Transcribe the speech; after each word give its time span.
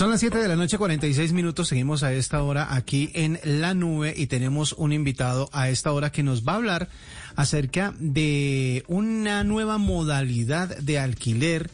Son 0.00 0.08
las 0.08 0.20
7 0.20 0.38
de 0.38 0.48
la 0.48 0.56
noche, 0.56 0.78
46 0.78 1.34
minutos. 1.34 1.68
Seguimos 1.68 2.02
a 2.02 2.14
esta 2.14 2.42
hora 2.42 2.74
aquí 2.74 3.10
en 3.12 3.38
la 3.44 3.74
nube 3.74 4.14
y 4.16 4.28
tenemos 4.28 4.72
un 4.72 4.94
invitado 4.94 5.50
a 5.52 5.68
esta 5.68 5.92
hora 5.92 6.10
que 6.10 6.22
nos 6.22 6.42
va 6.42 6.54
a 6.54 6.56
hablar 6.56 6.88
acerca 7.36 7.92
de 7.98 8.82
una 8.88 9.44
nueva 9.44 9.76
modalidad 9.76 10.74
de 10.78 10.98
alquiler 10.98 11.68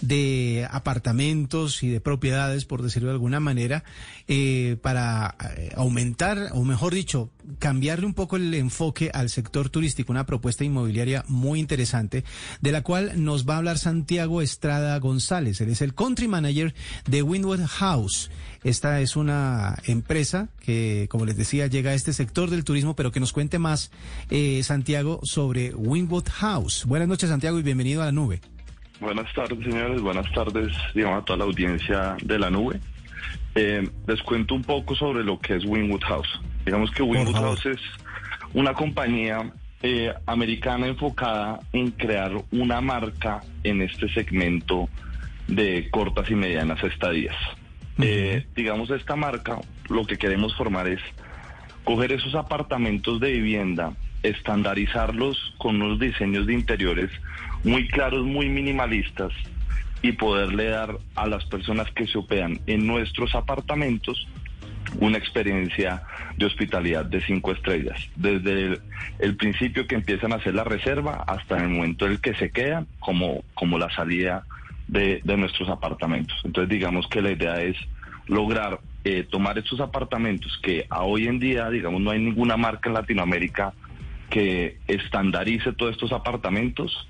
de 0.00 0.66
apartamentos 0.70 1.82
y 1.82 1.88
de 1.88 2.00
propiedades, 2.00 2.64
por 2.64 2.82
decirlo 2.82 3.08
de 3.08 3.14
alguna 3.14 3.40
manera, 3.40 3.84
eh, 4.28 4.76
para 4.82 5.36
eh, 5.56 5.72
aumentar, 5.76 6.50
o 6.52 6.64
mejor 6.64 6.94
dicho, 6.94 7.30
cambiarle 7.58 8.06
un 8.06 8.14
poco 8.14 8.36
el 8.36 8.52
enfoque 8.54 9.10
al 9.12 9.28
sector 9.30 9.68
turístico, 9.68 10.12
una 10.12 10.26
propuesta 10.26 10.64
inmobiliaria 10.64 11.24
muy 11.28 11.60
interesante, 11.60 12.24
de 12.60 12.72
la 12.72 12.82
cual 12.82 13.22
nos 13.22 13.48
va 13.48 13.54
a 13.54 13.58
hablar 13.58 13.78
Santiago 13.78 14.42
Estrada 14.42 14.98
González. 14.98 15.60
Él 15.60 15.70
es 15.70 15.82
el 15.82 15.94
country 15.94 16.28
manager 16.28 16.74
de 17.06 17.22
Windwood 17.22 17.66
House. 17.66 18.30
Esta 18.62 19.00
es 19.00 19.16
una 19.16 19.78
empresa 19.84 20.48
que, 20.60 21.06
como 21.10 21.24
les 21.24 21.36
decía, 21.36 21.66
llega 21.66 21.90
a 21.90 21.94
este 21.94 22.12
sector 22.12 22.50
del 22.50 22.64
turismo, 22.64 22.94
pero 22.94 23.10
que 23.10 23.20
nos 23.20 23.32
cuente 23.32 23.58
más, 23.58 23.90
eh, 24.30 24.62
Santiago, 24.62 25.20
sobre 25.22 25.74
Windwood 25.74 26.28
House. 26.28 26.84
Buenas 26.84 27.08
noches, 27.08 27.30
Santiago, 27.30 27.58
y 27.58 27.62
bienvenido 27.62 28.02
a 28.02 28.06
la 28.06 28.12
nube. 28.12 28.40
Buenas 29.00 29.32
tardes, 29.32 29.58
señores. 29.64 30.00
Buenas 30.02 30.30
tardes, 30.32 30.72
digamos, 30.94 31.22
a 31.22 31.24
toda 31.24 31.38
la 31.38 31.44
audiencia 31.44 32.16
de 32.22 32.38
la 32.38 32.50
nube. 32.50 32.80
Eh, 33.54 33.88
les 34.06 34.22
cuento 34.22 34.54
un 34.54 34.62
poco 34.62 34.94
sobre 34.94 35.24
lo 35.24 35.38
que 35.38 35.56
es 35.56 35.64
Winwood 35.64 36.02
House. 36.02 36.40
Digamos 36.66 36.90
que 36.90 37.02
Winwood 37.02 37.34
House 37.34 37.66
es 37.66 37.80
una 38.52 38.74
compañía 38.74 39.52
eh, 39.82 40.12
americana 40.26 40.86
enfocada 40.86 41.60
en 41.72 41.90
crear 41.92 42.32
una 42.52 42.82
marca 42.82 43.40
en 43.64 43.80
este 43.80 44.08
segmento 44.12 44.88
de 45.48 45.88
cortas 45.90 46.30
y 46.30 46.34
medianas 46.34 46.82
estadías. 46.84 47.36
Eh, 48.02 48.46
digamos, 48.54 48.90
esta 48.90 49.16
marca 49.16 49.58
lo 49.88 50.04
que 50.04 50.18
queremos 50.18 50.54
formar 50.56 50.86
es 50.88 51.00
coger 51.84 52.12
esos 52.12 52.34
apartamentos 52.34 53.18
de 53.20 53.32
vivienda, 53.32 53.94
estandarizarlos 54.22 55.54
con 55.58 55.80
unos 55.80 55.98
diseños 55.98 56.46
de 56.46 56.54
interiores 56.54 57.10
muy 57.64 57.88
claros, 57.88 58.24
muy 58.24 58.48
minimalistas 58.48 59.32
y 60.02 60.12
poderle 60.12 60.68
dar 60.68 60.98
a 61.14 61.26
las 61.26 61.44
personas 61.44 61.90
que 61.92 62.06
se 62.06 62.18
hospedan 62.18 62.58
en 62.66 62.86
nuestros 62.86 63.34
apartamentos 63.34 64.26
una 64.98 65.18
experiencia 65.18 66.02
de 66.36 66.46
hospitalidad 66.46 67.04
de 67.04 67.20
cinco 67.20 67.52
estrellas, 67.52 68.08
desde 68.16 68.80
el, 69.18 69.36
principio 69.36 69.86
que 69.86 69.94
empiezan 69.94 70.32
a 70.32 70.36
hacer 70.36 70.54
la 70.54 70.64
reserva 70.64 71.24
hasta 71.26 71.58
el 71.58 71.68
momento 71.68 72.06
en 72.06 72.12
el 72.12 72.20
que 72.20 72.34
se 72.34 72.50
quedan, 72.50 72.86
como, 72.98 73.44
como 73.54 73.78
la 73.78 73.90
salida 73.90 74.44
de, 74.88 75.22
nuestros 75.36 75.68
apartamentos. 75.68 76.36
Entonces 76.44 76.70
digamos 76.70 77.06
que 77.08 77.22
la 77.22 77.30
idea 77.30 77.60
es 77.62 77.76
lograr 78.26 78.80
eh, 79.04 79.26
tomar 79.30 79.58
estos 79.58 79.80
apartamentos 79.80 80.58
que 80.62 80.86
a 80.90 81.02
hoy 81.02 81.26
en 81.26 81.38
día, 81.38 81.70
digamos, 81.70 82.00
no 82.00 82.10
hay 82.10 82.18
ninguna 82.18 82.56
marca 82.56 82.88
en 82.88 82.94
Latinoamérica 82.94 83.72
que 84.30 84.78
estandarice 84.86 85.72
todos 85.72 85.92
estos 85.92 86.12
apartamentos 86.12 87.06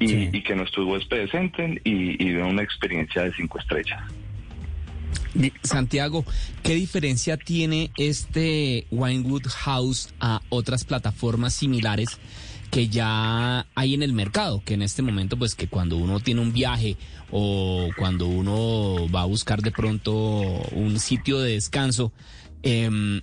y, 0.00 0.42
que 0.42 0.56
nuestros 0.56 0.86
huéspedes 0.86 1.32
entren 1.34 1.80
y, 1.84 2.22
y 2.22 2.34
una 2.34 2.62
experiencia 2.62 3.22
de 3.22 3.32
cinco 3.34 3.58
estrellas. 3.58 4.02
Santiago, 5.62 6.24
¿qué 6.62 6.74
diferencia 6.74 7.36
tiene 7.36 7.90
este 7.96 8.86
Winewood 8.90 9.46
House 9.48 10.14
a 10.20 10.40
otras 10.48 10.84
plataformas 10.84 11.54
similares 11.54 12.18
que 12.70 12.88
ya 12.88 13.66
hay 13.74 13.94
en 13.94 14.02
el 14.02 14.12
mercado? 14.12 14.62
Que 14.64 14.74
en 14.74 14.82
este 14.82 15.02
momento, 15.02 15.36
pues 15.36 15.54
que 15.54 15.66
cuando 15.66 15.96
uno 15.96 16.20
tiene 16.20 16.40
un 16.40 16.52
viaje 16.52 16.96
o 17.30 17.88
cuando 17.96 18.26
uno 18.26 19.08
va 19.12 19.22
a 19.22 19.26
buscar 19.26 19.60
de 19.60 19.72
pronto 19.72 20.12
un 20.12 20.98
sitio 21.00 21.40
de 21.40 21.54
descanso, 21.54 22.12
eh, 22.62 23.20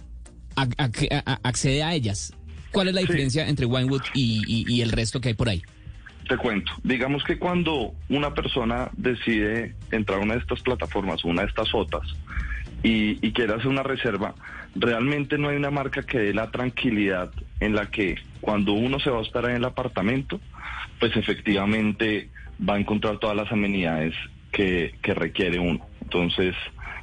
accede 1.43 1.83
a 1.83 1.93
ellas. 1.93 2.33
¿Cuál 2.71 2.87
es 2.87 2.93
la 2.93 3.01
diferencia 3.01 3.47
entre 3.47 3.65
Winewood 3.65 4.01
y 4.13 4.81
el 4.81 4.91
resto 4.91 5.19
que 5.19 5.29
hay 5.29 5.33
por 5.35 5.49
ahí? 5.49 5.61
Te 6.31 6.37
cuento, 6.37 6.71
digamos 6.83 7.25
que 7.25 7.37
cuando 7.37 7.93
una 8.07 8.33
persona 8.33 8.89
decide 8.95 9.75
entrar 9.91 10.19
a 10.19 10.23
una 10.23 10.35
de 10.35 10.39
estas 10.39 10.61
plataformas, 10.61 11.25
una 11.25 11.41
de 11.41 11.49
estas 11.49 11.73
OTAs, 11.73 12.07
y, 12.83 13.15
quiere 13.33 13.53
hacer 13.53 13.67
una 13.67 13.83
reserva, 13.83 14.33
realmente 14.73 15.37
no 15.37 15.49
hay 15.49 15.57
una 15.57 15.71
marca 15.71 16.03
que 16.03 16.19
dé 16.19 16.33
la 16.33 16.49
tranquilidad 16.49 17.31
en 17.59 17.75
la 17.75 17.91
que 17.91 18.15
cuando 18.39 18.71
uno 18.71 18.99
se 18.99 19.09
va 19.09 19.19
a 19.19 19.23
esperar 19.23 19.51
en 19.51 19.57
el 19.57 19.65
apartamento, 19.65 20.39
pues 20.99 21.15
efectivamente 21.17 22.29
va 22.67 22.75
a 22.75 22.79
encontrar 22.79 23.17
todas 23.19 23.35
las 23.35 23.51
amenidades 23.51 24.15
que, 24.53 24.95
que 25.01 25.13
requiere 25.13 25.59
uno. 25.59 25.85
Entonces, 26.01 26.55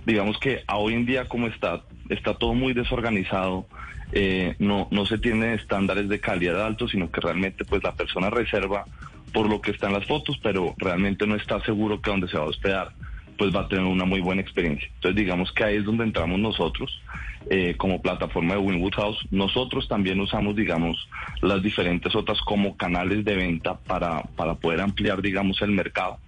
digamos 0.07 0.39
que 0.39 0.63
a 0.67 0.79
hoy 0.79 0.95
en 0.95 1.07
día 1.07 1.29
como 1.29 1.49
está, 1.49 1.83
está 2.09 2.35
todo 2.35 2.55
muy 2.55 2.73
desorganizado, 2.73 3.67
eh, 4.13 4.55
no, 4.59 4.89
no 4.91 5.07
se 5.07 5.19
tienen 5.19 5.51
estándares 5.51 6.09
de 6.09 6.21
calidad 6.21 6.65
altos, 6.65 6.91
sino 6.91 7.11
que 7.11 7.21
realmente 7.21 7.65
pues 7.65 7.83
la 7.83 7.93
persona 7.93 8.31
reserva 8.31 8.85
por 9.33 9.49
lo 9.49 9.61
que 9.61 9.73
está 9.73 9.89
en 9.89 9.93
las 9.95 10.07
fotos, 10.07 10.39
pero 10.43 10.75
realmente 10.79 11.27
no 11.27 11.35
está 11.35 11.61
seguro 11.61 12.01
que 12.01 12.11
donde 12.11 12.29
se 12.29 12.39
va 12.39 12.45
a 12.45 12.49
hospedar 12.49 12.93
pues 13.39 13.55
va 13.55 13.61
a 13.61 13.69
tener 13.69 13.85
una 13.85 14.05
muy 14.05 14.21
buena 14.21 14.43
experiencia. 14.43 14.89
Entonces 14.97 15.17
digamos 15.17 15.53
que 15.53 15.65
ahí 15.65 15.77
es 15.77 15.85
donde 15.85 16.05
entramos 16.05 16.41
nosotros 16.41 17.01
eh, 17.49 17.75
como 17.77 18.03
plataforma 18.03 18.55
de 18.55 18.61
Winwood 18.61 18.95
House. 18.95 19.27
Nosotros 19.31 19.87
también 19.89 20.21
usamos 20.21 20.57
digamos 20.57 21.09
las 21.41 21.63
diferentes 21.63 22.15
otras 22.17 22.41
como 22.41 22.77
canales 22.77 23.25
de 23.25 23.37
venta 23.37 23.79
para, 23.79 24.23
para 24.37 24.55
poder 24.55 24.81
ampliar 24.81 25.23
digamos 25.23 25.63
el 25.63 25.71
mercado. 25.71 26.19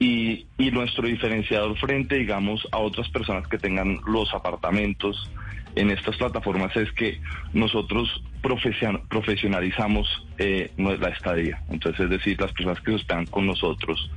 Y, 0.00 0.46
y 0.58 0.70
nuestro 0.70 1.06
diferenciador 1.06 1.78
frente 1.78 2.16
digamos 2.16 2.66
a 2.72 2.78
otras 2.78 3.08
personas 3.10 3.46
que 3.46 3.58
tengan 3.58 4.00
los 4.06 4.32
apartamentos 4.34 5.30
en 5.76 5.90
estas 5.90 6.16
plataformas 6.16 6.74
es 6.76 6.90
que 6.92 7.20
nosotros 7.52 8.22
profesionalizamos 8.42 10.26
eh, 10.38 10.72
la 10.76 11.08
estadía. 11.08 11.62
Entonces, 11.70 12.00
es 12.00 12.10
decir, 12.10 12.40
las 12.40 12.52
personas 12.52 12.80
que 12.80 12.94
están 12.94 13.26
con 13.26 13.46
nosotros 13.46 14.10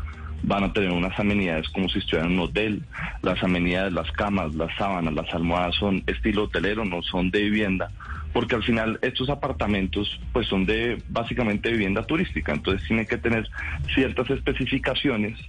van 0.44 0.64
a 0.64 0.74
tener 0.74 0.92
unas 0.92 1.18
amenidades 1.20 1.70
como 1.70 1.88
si 1.90 2.00
estuvieran 2.00 2.32
en 2.32 2.40
un 2.40 2.46
hotel. 2.46 2.84
Las 3.22 3.42
amenidades, 3.44 3.94
las 3.94 4.12
camas, 4.12 4.54
las 4.56 4.76
sábanas, 4.78 5.14
las 5.14 5.34
almohadas 5.34 5.76
son 5.76 6.04
estilo 6.08 6.44
hotelero, 6.44 6.86
no 6.86 7.02
son 7.02 7.32
de 7.32 7.44
vivienda, 7.44 7.92
porque 8.34 8.56
al 8.56 8.64
final 8.64 9.00
estos 9.02 9.30
apartamentos 9.30 10.20
pues 10.34 10.48
son 10.48 10.66
de 10.66 11.02
básicamente 11.10 11.72
vivienda 11.72 12.04
turística, 12.04 12.52
entonces 12.52 12.86
tienen 12.88 13.06
que 13.06 13.18
tener 13.18 13.48
ciertas 13.94 14.30
especificaciones 14.30 15.40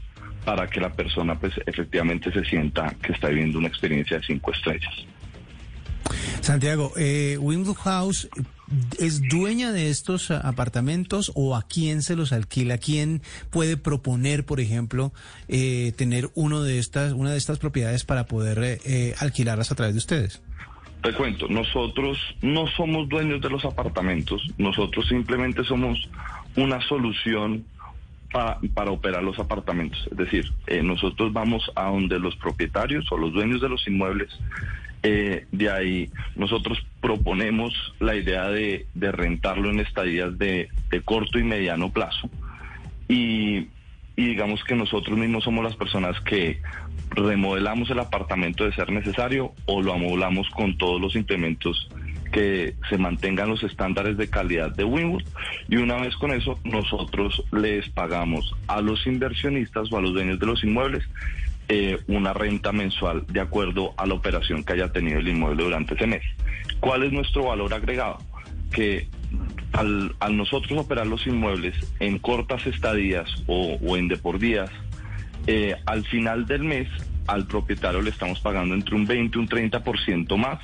para 0.44 0.68
que 0.68 0.80
la 0.80 0.92
persona 0.92 1.38
pues 1.38 1.54
efectivamente 1.66 2.32
se 2.32 2.44
sienta 2.44 2.94
que 3.02 3.12
está 3.12 3.28
viviendo 3.28 3.58
una 3.58 3.68
experiencia 3.68 4.18
de 4.18 4.24
cinco 4.24 4.52
estrellas. 4.52 4.94
Santiago, 6.40 6.92
eh, 6.96 7.38
House 7.82 8.28
es 8.98 9.22
dueña 9.28 9.72
de 9.72 9.90
estos 9.90 10.30
apartamentos 10.30 11.32
o 11.34 11.56
a 11.56 11.62
quién 11.62 12.02
se 12.02 12.16
los 12.16 12.32
alquila? 12.32 12.78
¿Quién 12.78 13.22
puede 13.50 13.76
proponer, 13.76 14.44
por 14.44 14.60
ejemplo, 14.60 15.12
eh, 15.48 15.92
tener 15.96 16.30
uno 16.34 16.62
de 16.62 16.78
estas, 16.78 17.12
una 17.12 17.30
de 17.30 17.38
estas 17.38 17.58
propiedades 17.58 18.04
para 18.04 18.26
poder 18.26 18.58
eh, 18.62 18.80
eh, 18.84 19.14
alquilarlas 19.18 19.72
a 19.72 19.74
través 19.74 19.94
de 19.94 19.98
ustedes? 19.98 20.42
Te 21.02 21.12
cuento, 21.12 21.48
nosotros 21.48 22.18
no 22.40 22.66
somos 22.68 23.08
dueños 23.08 23.40
de 23.42 23.50
los 23.50 23.64
apartamentos, 23.64 24.42
nosotros 24.56 25.06
simplemente 25.06 25.62
somos 25.64 26.08
una 26.56 26.80
solución 26.88 27.64
para, 28.34 28.58
para 28.74 28.90
operar 28.90 29.22
los 29.22 29.38
apartamentos. 29.38 30.08
Es 30.10 30.16
decir, 30.16 30.52
nosotros 30.82 31.32
vamos 31.32 31.70
a 31.76 31.84
donde 31.84 32.18
los 32.18 32.34
propietarios 32.34 33.10
o 33.12 33.16
los 33.16 33.32
dueños 33.32 33.60
de 33.60 33.68
los 33.68 33.86
inmuebles 33.86 34.28
eh, 35.06 35.44
de 35.52 35.70
ahí 35.70 36.10
nosotros 36.34 36.78
proponemos 37.02 37.74
la 38.00 38.16
idea 38.16 38.48
de, 38.48 38.86
rentarlo 38.94 39.68
en 39.68 39.80
estadías 39.80 40.38
de, 40.38 40.70
corto 41.04 41.38
y 41.38 41.44
mediano 41.44 41.92
plazo. 41.92 42.30
Y, 43.06 43.68
digamos 44.16 44.64
que 44.64 44.74
nosotros 44.74 45.18
mismos 45.18 45.44
somos 45.44 45.62
las 45.62 45.76
personas 45.76 46.18
que 46.22 46.62
remodelamos 47.10 47.90
el 47.90 47.98
apartamento 47.98 48.64
de 48.64 48.72
ser 48.72 48.90
necesario 48.90 49.52
o 49.66 49.82
lo 49.82 49.92
amoblamos 49.92 50.48
con 50.50 50.78
todos 50.78 51.00
los 51.00 51.16
implementos 51.16 51.90
que 52.34 52.74
se 52.90 52.98
mantengan 52.98 53.48
los 53.48 53.62
estándares 53.62 54.16
de 54.16 54.28
calidad 54.28 54.74
de 54.74 54.82
Winwood 54.82 55.22
y 55.68 55.76
una 55.76 55.98
vez 55.98 56.16
con 56.16 56.32
eso 56.32 56.58
nosotros 56.64 57.44
les 57.52 57.88
pagamos 57.90 58.56
a 58.66 58.80
los 58.80 59.06
inversionistas 59.06 59.92
o 59.92 59.98
a 59.98 60.00
los 60.00 60.14
dueños 60.14 60.40
de 60.40 60.46
los 60.46 60.64
inmuebles 60.64 61.04
eh, 61.68 61.96
una 62.08 62.32
renta 62.32 62.72
mensual 62.72 63.24
de 63.28 63.40
acuerdo 63.40 63.94
a 63.96 64.04
la 64.06 64.14
operación 64.14 64.64
que 64.64 64.72
haya 64.72 64.90
tenido 64.90 65.20
el 65.20 65.28
inmueble 65.28 65.62
durante 65.62 65.94
ese 65.94 66.08
mes. 66.08 66.22
¿Cuál 66.80 67.04
es 67.04 67.12
nuestro 67.12 67.44
valor 67.44 67.72
agregado? 67.72 68.18
Que 68.72 69.06
al, 69.72 70.12
nosotros 70.32 70.76
operar 70.76 71.06
los 71.06 71.24
inmuebles 71.28 71.76
en 72.00 72.18
cortas 72.18 72.66
estadías 72.66 73.30
o, 73.46 73.96
en 73.96 74.08
de 74.08 74.16
por 74.16 74.40
días, 74.40 74.70
eh, 75.46 75.76
al 75.86 76.04
final 76.04 76.46
del 76.46 76.64
mes 76.64 76.88
al 77.28 77.46
propietario 77.46 78.02
le 78.02 78.10
estamos 78.10 78.40
pagando 78.40 78.74
entre 78.74 78.96
un 78.96 79.06
20 79.06 79.38
y 79.38 79.40
un 79.40 79.48
30% 79.48 80.36
más 80.36 80.58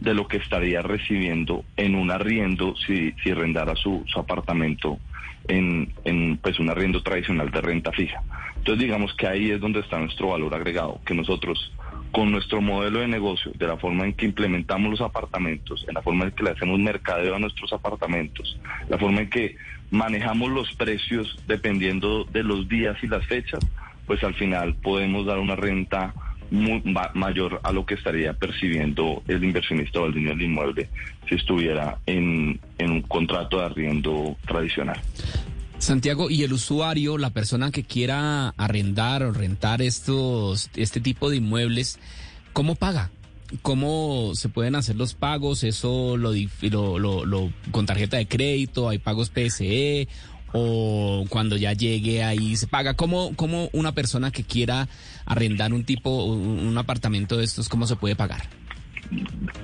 de 0.00 0.14
lo 0.14 0.28
que 0.28 0.38
estaría 0.38 0.82
recibiendo 0.82 1.64
en 1.76 1.94
un 1.94 2.10
arriendo 2.10 2.74
si, 2.76 3.12
si 3.22 3.30
arrendara 3.30 3.74
su, 3.76 4.04
su 4.06 4.18
apartamento 4.18 4.98
en, 5.48 5.92
en 6.04 6.38
pues 6.38 6.58
un 6.58 6.70
arriendo 6.70 7.02
tradicional 7.02 7.50
de 7.50 7.60
renta 7.60 7.92
fija. 7.92 8.22
Entonces 8.56 8.82
digamos 8.82 9.14
que 9.14 9.26
ahí 9.26 9.50
es 9.50 9.60
donde 9.60 9.80
está 9.80 9.98
nuestro 9.98 10.28
valor 10.28 10.54
agregado, 10.54 11.00
que 11.04 11.14
nosotros 11.14 11.72
con 12.12 12.30
nuestro 12.30 12.60
modelo 12.60 13.00
de 13.00 13.08
negocio, 13.08 13.50
de 13.56 13.66
la 13.66 13.76
forma 13.76 14.04
en 14.04 14.12
que 14.12 14.24
implementamos 14.24 14.88
los 14.88 15.00
apartamentos, 15.00 15.84
en 15.88 15.94
la 15.94 16.02
forma 16.02 16.24
en 16.24 16.30
que 16.30 16.44
le 16.44 16.50
hacemos 16.50 16.78
mercadeo 16.78 17.34
a 17.34 17.40
nuestros 17.40 17.72
apartamentos, 17.72 18.56
la 18.88 18.98
forma 18.98 19.22
en 19.22 19.30
que 19.30 19.56
manejamos 19.90 20.50
los 20.50 20.72
precios 20.76 21.36
dependiendo 21.48 22.24
de 22.24 22.44
los 22.44 22.68
días 22.68 22.96
y 23.02 23.08
las 23.08 23.26
fechas, 23.26 23.60
pues 24.06 24.22
al 24.22 24.34
final 24.34 24.74
podemos 24.76 25.26
dar 25.26 25.38
una 25.38 25.56
renta 25.56 26.14
mayor 26.50 27.60
a 27.62 27.72
lo 27.72 27.84
que 27.86 27.94
estaría 27.94 28.32
percibiendo 28.34 29.22
el 29.28 29.42
inversionista 29.42 30.00
o 30.00 30.06
el 30.06 30.12
dueño 30.12 30.30
del 30.30 30.42
inmueble 30.42 30.88
si 31.28 31.34
estuviera 31.36 31.98
en, 32.06 32.60
en 32.78 32.90
un 32.90 33.02
contrato 33.02 33.58
de 33.58 33.64
arriendo 33.64 34.36
tradicional. 34.46 35.00
Santiago, 35.78 36.30
y 36.30 36.42
el 36.44 36.52
usuario, 36.52 37.18
la 37.18 37.30
persona 37.30 37.70
que 37.70 37.82
quiera 37.82 38.48
arrendar 38.56 39.22
o 39.22 39.32
rentar 39.32 39.82
estos, 39.82 40.70
este 40.76 41.00
tipo 41.00 41.28
de 41.28 41.36
inmuebles, 41.36 41.98
¿cómo 42.52 42.74
paga? 42.74 43.10
¿Cómo 43.60 44.32
se 44.34 44.48
pueden 44.48 44.76
hacer 44.76 44.96
los 44.96 45.14
pagos? 45.14 45.62
¿Eso 45.62 46.16
lo, 46.16 46.32
lo, 46.98 47.26
lo, 47.26 47.52
con 47.70 47.86
tarjeta 47.86 48.16
de 48.16 48.26
crédito? 48.26 48.88
¿Hay 48.88 48.98
pagos 48.98 49.28
PSE? 49.28 50.08
¿O 50.56 51.24
cuando 51.28 51.56
ya 51.56 51.72
llegue 51.72 52.22
ahí 52.22 52.54
se 52.54 52.68
paga? 52.68 52.94
¿Cómo, 52.94 53.34
cómo 53.34 53.68
una 53.72 53.92
persona 53.92 54.30
que 54.30 54.44
quiera 54.44 54.88
arrendar 55.26 55.72
un 55.72 55.84
tipo, 55.84 56.24
un 56.24 56.78
apartamento 56.78 57.36
de 57.36 57.44
estos, 57.44 57.68
cómo 57.68 57.86
se 57.86 57.96
puede 57.96 58.14
pagar? 58.14 58.42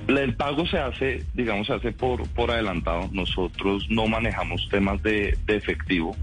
El 0.07 0.35
pago 0.35 0.67
se 0.67 0.77
hace, 0.77 1.23
digamos, 1.33 1.67
se 1.67 1.73
hace 1.73 1.91
por, 1.91 2.27
por 2.29 2.51
adelantado. 2.51 3.09
Nosotros 3.11 3.87
no 3.89 4.07
manejamos 4.07 4.67
temas 4.69 5.01
de, 5.03 5.37
efectivo. 5.47 6.15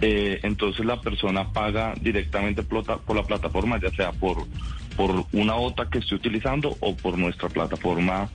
Eh, 0.00 0.40
entonces 0.42 0.86
la 0.86 1.00
persona 1.00 1.52
paga 1.52 1.94
directamente 2.00 2.62
por, 2.62 2.86
la 3.14 3.22
plataforma, 3.22 3.78
ya 3.80 3.90
sea 3.90 4.12
por, 4.12 4.46
por 4.96 5.26
una 5.32 5.56
OTA 5.56 5.90
que 5.90 5.98
esté 5.98 6.14
utilizando 6.14 6.76
o 6.80 6.96
por 6.96 7.18
nuestra 7.18 7.48
plataforma 7.50 8.30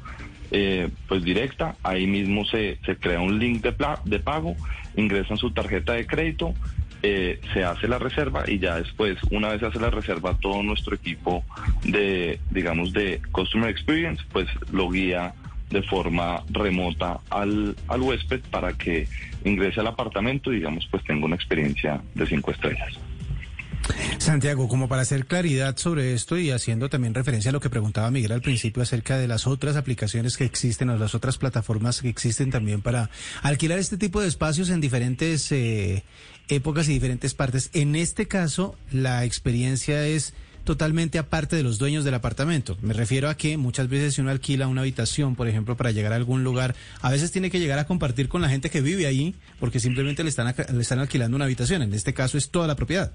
eh, 0.51 0.89
pues 1.07 1.23
directa. 1.23 1.75
Ahí 1.81 2.05
mismo 2.05 2.45
se, 2.45 2.77
se 2.85 2.95
crea 2.97 3.19
un 3.19 3.39
link 3.39 3.63
de, 3.63 3.73
de 4.05 4.19
pago, 4.19 4.55
ingresan 4.95 5.37
su 5.37 5.51
tarjeta 5.51 5.93
de 5.93 6.05
crédito 6.07 6.53
eh, 7.07 7.39
se 7.53 7.63
hace 7.63 7.87
la 7.87 7.99
reserva 7.99 8.45
y 8.47 8.57
ya 8.57 8.77
después, 8.77 9.17
una 9.29 9.49
vez 9.49 9.59
se 9.59 9.67
hace 9.67 9.79
la 9.79 9.91
reserva, 9.91 10.37
todo 10.39 10.63
nuestro 10.63 10.95
equipo 10.95 11.43
de, 11.83 12.39
digamos, 12.49 12.93
de 12.93 13.21
Customer 13.31 13.69
Experience, 13.69 14.23
pues 14.31 14.47
lo 14.71 14.89
guía 14.89 15.35
de 15.69 15.83
forma 15.83 16.43
remota 16.49 17.19
al, 17.29 17.75
al 17.87 18.01
huésped 18.01 18.41
para 18.49 18.73
que 18.73 19.07
ingrese 19.43 19.81
al 19.81 19.87
apartamento 19.87 20.51
y, 20.51 20.55
digamos, 20.55 20.87
pues 20.89 21.03
tenga 21.03 21.25
una 21.25 21.35
experiencia 21.35 22.01
de 22.15 22.25
cinco 22.25 22.51
estrellas. 22.51 22.97
Santiago, 24.25 24.67
como 24.67 24.87
para 24.87 25.03
hacer 25.03 25.27
claridad 25.27 25.77
sobre 25.77 26.15
esto 26.15 26.35
y 26.39 26.49
haciendo 26.49 26.89
también 26.89 27.13
referencia 27.13 27.49
a 27.49 27.51
lo 27.51 27.59
que 27.59 27.69
preguntaba 27.69 28.09
Miguel 28.09 28.31
al 28.31 28.41
principio 28.41 28.81
acerca 28.81 29.19
de 29.19 29.27
las 29.27 29.45
otras 29.45 29.75
aplicaciones 29.75 30.35
que 30.35 30.45
existen 30.45 30.89
o 30.89 30.97
las 30.97 31.13
otras 31.13 31.37
plataformas 31.37 32.01
que 32.01 32.09
existen 32.09 32.49
también 32.49 32.81
para 32.81 33.11
alquilar 33.43 33.77
este 33.77 33.97
tipo 33.97 34.21
de 34.21 34.27
espacios 34.27 34.71
en 34.71 34.81
diferentes 34.81 35.51
eh, 35.51 36.03
épocas 36.47 36.89
y 36.89 36.93
diferentes 36.93 37.35
partes. 37.35 37.69
En 37.73 37.95
este 37.95 38.27
caso, 38.27 38.75
la 38.91 39.25
experiencia 39.25 40.07
es 40.07 40.33
totalmente 40.63 41.19
aparte 41.19 41.55
de 41.55 41.61
los 41.61 41.77
dueños 41.77 42.03
del 42.03 42.15
apartamento. 42.15 42.79
Me 42.81 42.95
refiero 42.95 43.29
a 43.29 43.37
que 43.37 43.57
muchas 43.57 43.89
veces 43.89 44.15
si 44.15 44.21
uno 44.21 44.31
alquila 44.31 44.67
una 44.67 44.81
habitación, 44.81 45.35
por 45.35 45.47
ejemplo, 45.47 45.77
para 45.77 45.91
llegar 45.91 46.13
a 46.13 46.15
algún 46.15 46.43
lugar, 46.43 46.73
a 47.01 47.11
veces 47.11 47.31
tiene 47.31 47.51
que 47.51 47.59
llegar 47.59 47.77
a 47.77 47.85
compartir 47.85 48.27
con 48.27 48.41
la 48.41 48.49
gente 48.49 48.71
que 48.71 48.81
vive 48.81 49.05
ahí 49.05 49.35
porque 49.59 49.79
simplemente 49.79 50.23
le 50.23 50.29
están, 50.29 50.51
le 50.73 50.81
están 50.81 50.97
alquilando 50.97 51.35
una 51.35 51.45
habitación. 51.45 51.83
En 51.83 51.93
este 51.93 52.15
caso 52.15 52.39
es 52.39 52.49
toda 52.49 52.65
la 52.65 52.75
propiedad. 52.75 53.11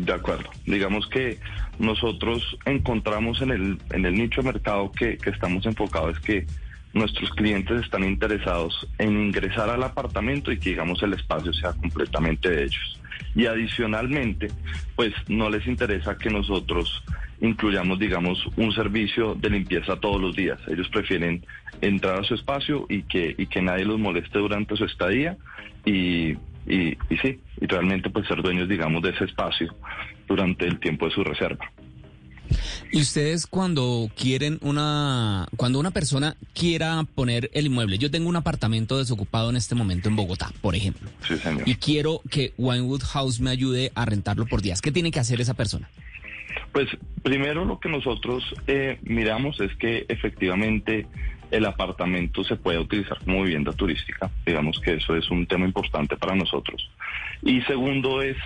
De 0.00 0.14
acuerdo. 0.14 0.48
Digamos 0.64 1.06
que 1.08 1.38
nosotros 1.78 2.56
encontramos 2.64 3.42
en 3.42 3.50
el, 3.50 3.78
en 3.90 4.06
el 4.06 4.14
nicho 4.14 4.40
de 4.40 4.50
mercado 4.50 4.90
que, 4.92 5.18
que 5.18 5.28
estamos 5.28 5.66
enfocados 5.66 6.16
es 6.16 6.20
que 6.20 6.46
nuestros 6.94 7.30
clientes 7.32 7.82
están 7.82 8.04
interesados 8.04 8.88
en 8.98 9.26
ingresar 9.26 9.68
al 9.68 9.82
apartamento 9.82 10.50
y 10.50 10.58
que 10.58 10.70
digamos 10.70 11.02
el 11.02 11.12
espacio 11.12 11.52
sea 11.52 11.74
completamente 11.74 12.48
de 12.48 12.62
ellos. 12.64 13.00
Y 13.34 13.44
adicionalmente, 13.44 14.48
pues 14.96 15.12
no 15.28 15.50
les 15.50 15.66
interesa 15.66 16.16
que 16.16 16.30
nosotros 16.30 17.04
incluyamos, 17.42 17.98
digamos, 17.98 18.42
un 18.56 18.72
servicio 18.72 19.34
de 19.34 19.50
limpieza 19.50 19.96
todos 19.96 20.20
los 20.20 20.34
días. 20.34 20.58
Ellos 20.66 20.88
prefieren 20.88 21.44
entrar 21.82 22.20
a 22.20 22.24
su 22.24 22.34
espacio 22.34 22.86
y 22.88 23.02
que, 23.02 23.34
y 23.36 23.46
que 23.46 23.60
nadie 23.60 23.84
los 23.84 23.98
moleste 23.98 24.38
durante 24.38 24.76
su 24.76 24.84
estadía 24.86 25.36
y 25.84 26.36
y, 26.70 26.96
y 27.12 27.16
sí, 27.18 27.40
y 27.60 27.66
realmente 27.66 28.10
pues 28.10 28.26
ser 28.26 28.42
dueños, 28.42 28.68
digamos, 28.68 29.02
de 29.02 29.10
ese 29.10 29.24
espacio 29.24 29.74
durante 30.28 30.66
el 30.66 30.78
tiempo 30.78 31.06
de 31.06 31.12
su 31.12 31.24
reserva. 31.24 31.70
Y 32.90 33.00
ustedes 33.00 33.46
cuando 33.46 34.08
quieren 34.16 34.58
una, 34.62 35.46
cuando 35.56 35.78
una 35.78 35.92
persona 35.92 36.36
quiera 36.54 37.04
poner 37.14 37.50
el 37.54 37.66
inmueble, 37.66 37.98
yo 37.98 38.10
tengo 38.10 38.28
un 38.28 38.36
apartamento 38.36 38.98
desocupado 38.98 39.50
en 39.50 39.56
este 39.56 39.74
momento 39.74 40.08
en 40.08 40.16
Bogotá, 40.16 40.50
por 40.60 40.74
ejemplo, 40.74 41.08
sí, 41.26 41.36
señor. 41.36 41.68
y 41.68 41.76
quiero 41.76 42.20
que 42.28 42.52
Winewood 42.58 43.02
House 43.02 43.40
me 43.40 43.50
ayude 43.50 43.92
a 43.94 44.04
rentarlo 44.04 44.46
por 44.46 44.62
días, 44.62 44.80
¿qué 44.80 44.90
tiene 44.90 45.12
que 45.12 45.20
hacer 45.20 45.40
esa 45.40 45.54
persona? 45.54 45.88
Pues 46.72 46.88
primero 47.22 47.64
lo 47.64 47.78
que 47.78 47.88
nosotros 47.88 48.42
eh, 48.66 48.98
miramos 49.02 49.60
es 49.60 49.74
que 49.76 50.06
efectivamente 50.08 51.06
el 51.50 51.66
apartamento 51.66 52.44
se 52.44 52.56
puede 52.56 52.78
utilizar 52.78 53.18
como 53.24 53.42
vivienda 53.42 53.72
turística. 53.72 54.30
Digamos 54.46 54.78
que 54.80 54.94
eso 54.94 55.16
es 55.16 55.30
un 55.30 55.46
tema 55.46 55.66
importante 55.66 56.16
para 56.16 56.34
nosotros. 56.34 56.90
Y 57.42 57.60
segundo 57.62 58.22
es, 58.22 58.36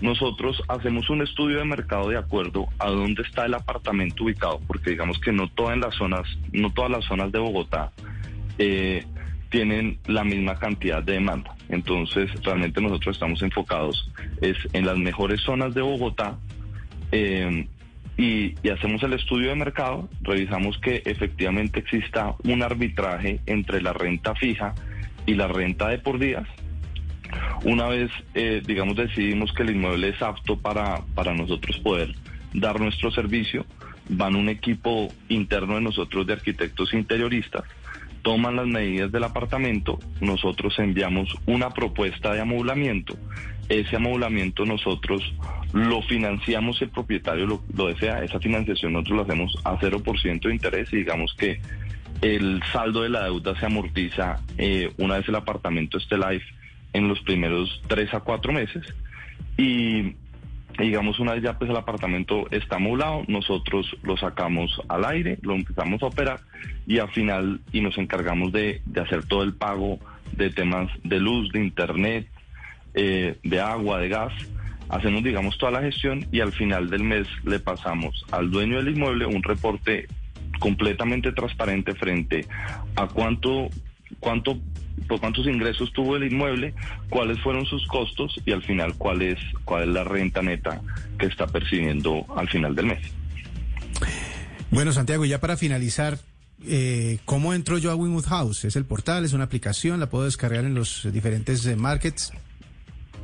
nosotros 0.00 0.62
hacemos 0.68 1.08
un 1.10 1.22
estudio 1.22 1.58
de 1.58 1.64
mercado 1.64 2.08
de 2.08 2.18
acuerdo 2.18 2.66
a 2.78 2.88
dónde 2.88 3.22
está 3.22 3.46
el 3.46 3.54
apartamento 3.54 4.24
ubicado, 4.24 4.60
porque 4.66 4.90
digamos 4.90 5.18
que 5.20 5.32
no 5.32 5.48
todas 5.48 5.78
las 5.78 5.94
zonas, 5.94 6.26
no 6.52 6.72
todas 6.72 6.90
las 6.90 7.04
zonas 7.04 7.30
de 7.30 7.38
Bogotá 7.38 7.92
eh, 8.58 9.04
tienen 9.50 9.98
la 10.06 10.24
misma 10.24 10.56
cantidad 10.56 11.02
de 11.02 11.14
demanda. 11.14 11.54
Entonces, 11.68 12.30
realmente 12.42 12.80
nosotros 12.80 13.16
estamos 13.16 13.42
enfocados 13.42 14.10
es 14.40 14.56
en 14.72 14.86
las 14.86 14.98
mejores 14.98 15.40
zonas 15.42 15.74
de 15.74 15.82
Bogotá. 15.82 16.38
Eh, 17.12 17.66
y, 18.18 18.54
hacemos 18.68 19.02
el 19.04 19.12
estudio 19.12 19.50
de 19.50 19.54
mercado, 19.54 20.08
revisamos 20.22 20.76
que 20.78 21.02
efectivamente 21.06 21.78
exista 21.78 22.34
un 22.42 22.62
arbitraje 22.62 23.40
entre 23.46 23.80
la 23.80 23.92
renta 23.92 24.34
fija 24.34 24.74
y 25.24 25.34
la 25.34 25.46
renta 25.46 25.88
de 25.88 25.98
por 25.98 26.18
días. 26.18 26.46
Una 27.62 27.86
vez, 27.86 28.10
eh, 28.34 28.60
digamos, 28.66 28.96
decidimos 28.96 29.52
que 29.52 29.62
el 29.62 29.70
inmueble 29.70 30.08
es 30.08 30.20
apto 30.20 30.58
para, 30.58 31.02
para 31.14 31.32
nosotros 31.32 31.78
poder 31.78 32.12
dar 32.52 32.80
nuestro 32.80 33.12
servicio, 33.12 33.64
van 34.08 34.34
un 34.34 34.48
equipo 34.48 35.08
interno 35.28 35.76
de 35.76 35.82
nosotros 35.82 36.26
de 36.26 36.32
arquitectos 36.32 36.92
interioristas, 36.94 37.62
toman 38.22 38.56
las 38.56 38.66
medidas 38.66 39.12
del 39.12 39.24
apartamento, 39.24 40.00
nosotros 40.20 40.76
enviamos 40.78 41.36
una 41.46 41.70
propuesta 41.70 42.32
de 42.32 42.40
amoblamiento 42.40 43.16
ese 43.68 43.96
amoblamiento 43.96 44.64
nosotros 44.64 45.22
lo 45.72 46.02
financiamos, 46.02 46.80
el 46.80 46.88
propietario 46.88 47.60
lo, 47.74 47.86
desea, 47.86 48.24
esa 48.24 48.40
financiación 48.40 48.94
nosotros 48.94 49.16
lo 49.16 49.22
hacemos 49.22 49.58
a 49.64 49.78
0% 49.78 50.40
de 50.40 50.52
interés 50.52 50.92
y 50.92 50.96
digamos 50.96 51.34
que 51.34 51.60
el 52.22 52.62
saldo 52.72 53.02
de 53.02 53.10
la 53.10 53.24
deuda 53.24 53.58
se 53.58 53.66
amortiza 53.66 54.40
eh, 54.56 54.92
una 54.98 55.18
vez 55.18 55.28
el 55.28 55.36
apartamento 55.36 55.98
esté 55.98 56.16
live 56.16 56.42
en 56.92 57.06
los 57.06 57.20
primeros 57.20 57.82
3 57.86 58.14
a 58.14 58.20
4 58.20 58.52
meses 58.52 58.82
y 59.56 60.14
digamos 60.78 61.18
una 61.18 61.34
vez 61.34 61.42
ya 61.42 61.58
pues 61.58 61.70
el 61.70 61.76
apartamento 61.76 62.46
está 62.50 62.76
amoblado, 62.76 63.24
nosotros 63.28 63.94
lo 64.02 64.16
sacamos 64.16 64.80
al 64.88 65.04
aire, 65.04 65.38
lo 65.42 65.54
empezamos 65.54 66.02
a 66.02 66.06
operar 66.06 66.40
y 66.86 66.98
al 66.98 67.10
final 67.10 67.60
y 67.72 67.80
nos 67.80 67.98
encargamos 67.98 68.52
de 68.52 68.80
hacer 69.00 69.26
todo 69.26 69.42
el 69.42 69.54
pago 69.54 69.98
de 70.32 70.50
temas 70.50 70.90
de 71.04 71.20
luz, 71.20 71.52
de 71.52 71.60
internet, 71.60 72.28
eh, 72.94 73.38
de 73.42 73.60
agua, 73.60 73.98
de 73.98 74.08
gas. 74.08 74.32
Hacemos, 74.88 75.22
digamos, 75.22 75.58
toda 75.58 75.72
la 75.72 75.82
gestión 75.82 76.26
y 76.32 76.40
al 76.40 76.52
final 76.52 76.88
del 76.88 77.04
mes 77.04 77.26
le 77.44 77.60
pasamos 77.60 78.24
al 78.30 78.50
dueño 78.50 78.78
del 78.78 78.96
inmueble 78.96 79.26
un 79.26 79.42
reporte 79.42 80.06
completamente 80.58 81.32
transparente 81.32 81.94
frente 81.94 82.46
a 82.96 83.06
cuánto, 83.06 83.68
cuánto, 84.18 84.58
por 85.06 85.20
cuántos 85.20 85.46
ingresos 85.46 85.92
tuvo 85.92 86.16
el 86.16 86.32
inmueble, 86.32 86.74
cuáles 87.10 87.38
fueron 87.40 87.66
sus 87.66 87.86
costos 87.86 88.40
y 88.44 88.52
al 88.52 88.62
final 88.62 88.94
cuál 88.96 89.22
es, 89.22 89.38
cuál 89.64 89.82
es 89.84 89.88
la 89.88 90.04
renta 90.04 90.42
neta 90.42 90.80
que 91.18 91.26
está 91.26 91.46
percibiendo 91.46 92.24
al 92.36 92.48
final 92.48 92.74
del 92.74 92.86
mes. 92.86 93.00
Bueno, 94.70 94.92
Santiago, 94.92 95.24
ya 95.24 95.40
para 95.40 95.56
finalizar, 95.56 96.18
eh, 96.66 97.18
¿cómo 97.24 97.54
entro 97.54 97.78
yo 97.78 97.90
a 97.90 97.94
Winwood 97.94 98.26
House? 98.26 98.64
¿Es 98.64 98.76
el 98.76 98.84
portal? 98.84 99.24
¿Es 99.24 99.32
una 99.32 99.44
aplicación? 99.44 100.00
¿La 100.00 100.10
puedo 100.10 100.24
descargar 100.24 100.64
en 100.64 100.74
los 100.74 101.08
diferentes 101.12 101.64
eh, 101.66 101.76
markets? 101.76 102.32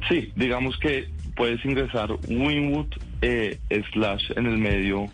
Sí, 0.08 0.32
digamos 0.37 0.76
que 0.78 1.08
puedes 1.37 1.64
ingresar 1.64 2.11
Winwood 2.28 2.88
eh, 3.23 3.58
slash 3.92 4.32
en 4.37 4.46
el 4.46 4.58
medio 4.58 5.08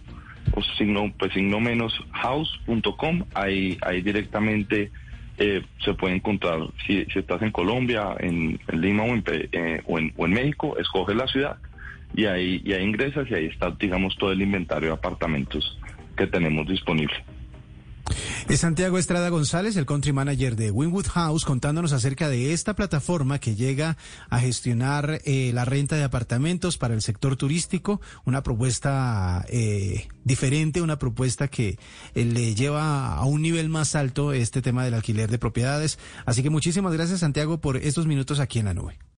o 0.52 0.62
signo 0.76 1.12
pues 1.18 1.32
signo 1.32 1.60
menos 1.60 1.92
house.com 2.12 3.24
ahí 3.34 3.78
ahí 3.82 4.02
directamente 4.02 4.90
eh, 5.38 5.62
se 5.84 5.94
puede 5.94 6.16
encontrar 6.16 6.58
si, 6.86 7.04
si 7.06 7.20
estás 7.20 7.40
en 7.42 7.52
Colombia 7.52 8.14
en, 8.18 8.58
Lima 8.72 9.04
o 9.04 9.14
en, 9.14 9.24
eh, 9.26 9.80
o 9.86 9.98
en, 9.98 10.12
o 10.16 10.26
en 10.26 10.32
México 10.32 10.76
escoges 10.78 11.16
la 11.16 11.26
ciudad 11.28 11.56
y 12.14 12.24
ahí 12.26 12.60
y 12.64 12.72
ahí 12.72 12.84
ingresas 12.84 13.30
y 13.30 13.34
ahí 13.34 13.46
está 13.46 13.70
digamos 13.78 14.16
todo 14.16 14.32
el 14.32 14.42
inventario 14.42 14.88
de 14.88 14.94
apartamentos 14.94 15.78
que 16.16 16.26
tenemos 16.26 16.66
disponible. 16.66 17.14
Es 18.50 18.62
Santiago 18.62 18.98
Estrada 18.98 19.28
González, 19.28 19.76
el 19.76 19.86
country 19.86 20.12
manager 20.12 20.56
de 20.56 20.72
Winwood 20.72 21.06
House, 21.06 21.44
contándonos 21.44 21.92
acerca 21.92 22.28
de 22.28 22.52
esta 22.52 22.74
plataforma 22.74 23.38
que 23.38 23.54
llega 23.54 23.96
a 24.28 24.40
gestionar 24.40 25.20
eh, 25.24 25.52
la 25.54 25.64
renta 25.64 25.94
de 25.94 26.02
apartamentos 26.02 26.76
para 26.76 26.94
el 26.94 27.00
sector 27.00 27.36
turístico, 27.36 28.00
una 28.24 28.42
propuesta 28.42 29.44
eh, 29.48 30.08
diferente, 30.24 30.82
una 30.82 30.98
propuesta 30.98 31.46
que 31.46 31.78
eh, 32.16 32.24
le 32.24 32.56
lleva 32.56 33.14
a 33.14 33.24
un 33.24 33.40
nivel 33.40 33.68
más 33.68 33.94
alto 33.94 34.32
este 34.32 34.62
tema 34.62 34.84
del 34.84 34.94
alquiler 34.94 35.30
de 35.30 35.38
propiedades. 35.38 36.00
Así 36.26 36.42
que 36.42 36.50
muchísimas 36.50 36.92
gracias 36.92 37.20
Santiago 37.20 37.60
por 37.60 37.76
estos 37.76 38.08
minutos 38.08 38.40
aquí 38.40 38.58
en 38.58 38.64
la 38.64 38.74
nube. 38.74 38.98